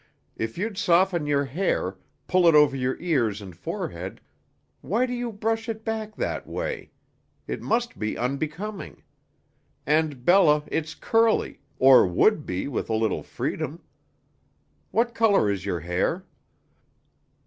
If 0.35 0.57
you'd 0.57 0.79
soften 0.79 1.27
your 1.27 1.45
hair, 1.45 1.95
pull 2.25 2.47
it 2.47 2.55
over 2.55 2.75
your 2.75 2.97
ears 2.99 3.39
and 3.39 3.55
forehead 3.55 4.19
Why 4.81 5.05
do 5.05 5.13
you 5.13 5.31
brush 5.31 5.69
it 5.69 5.85
back 5.85 6.15
that 6.15 6.47
way? 6.47 6.89
It 7.45 7.61
must 7.61 7.99
be 7.99 8.17
unbecoming. 8.17 9.03
And, 9.85 10.25
Bella, 10.25 10.63
it's 10.71 10.95
curly, 10.95 11.59
or 11.77 12.07
would 12.07 12.47
be 12.47 12.67
with 12.67 12.89
a 12.89 12.95
little 12.95 13.21
freedom. 13.21 13.83
What 14.89 15.13
color 15.13 15.51
is 15.51 15.67
your 15.67 15.81
hair?" 15.81 16.25